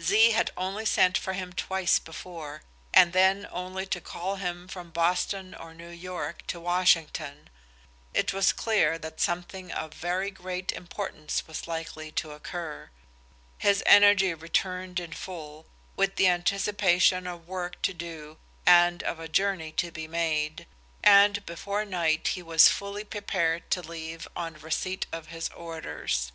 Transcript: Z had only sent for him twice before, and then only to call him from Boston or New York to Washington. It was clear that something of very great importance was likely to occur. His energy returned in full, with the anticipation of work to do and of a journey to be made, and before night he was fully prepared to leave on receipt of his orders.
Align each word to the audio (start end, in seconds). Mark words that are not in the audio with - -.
Z 0.00 0.30
had 0.30 0.50
only 0.56 0.86
sent 0.86 1.18
for 1.18 1.34
him 1.34 1.52
twice 1.52 1.98
before, 1.98 2.62
and 2.94 3.12
then 3.12 3.46
only 3.50 3.84
to 3.88 4.00
call 4.00 4.36
him 4.36 4.66
from 4.66 4.88
Boston 4.90 5.54
or 5.54 5.74
New 5.74 5.90
York 5.90 6.42
to 6.46 6.58
Washington. 6.58 7.50
It 8.14 8.32
was 8.32 8.54
clear 8.54 8.96
that 8.96 9.20
something 9.20 9.70
of 9.70 9.92
very 9.92 10.30
great 10.30 10.72
importance 10.72 11.46
was 11.46 11.68
likely 11.68 12.10
to 12.12 12.30
occur. 12.30 12.88
His 13.58 13.82
energy 13.84 14.32
returned 14.32 14.98
in 15.00 15.12
full, 15.12 15.66
with 15.96 16.16
the 16.16 16.28
anticipation 16.28 17.26
of 17.26 17.46
work 17.46 17.82
to 17.82 17.92
do 17.92 18.38
and 18.64 19.02
of 19.02 19.20
a 19.20 19.28
journey 19.28 19.70
to 19.72 19.90
be 19.90 20.08
made, 20.08 20.66
and 21.02 21.44
before 21.44 21.84
night 21.84 22.28
he 22.28 22.42
was 22.42 22.70
fully 22.70 23.04
prepared 23.04 23.70
to 23.72 23.82
leave 23.82 24.26
on 24.34 24.54
receipt 24.54 25.06
of 25.12 25.26
his 25.26 25.50
orders. 25.50 26.32